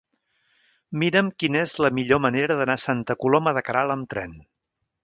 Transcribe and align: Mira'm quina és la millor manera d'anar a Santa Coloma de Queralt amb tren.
Mira'm 1.03 1.29
quina 1.43 1.61
és 1.67 1.75
la 1.87 1.93
millor 1.99 2.23
manera 2.27 2.59
d'anar 2.63 2.79
a 2.81 2.85
Santa 2.87 3.21
Coloma 3.25 3.57
de 3.61 3.67
Queralt 3.71 3.99
amb 3.99 4.15
tren. 4.17 4.37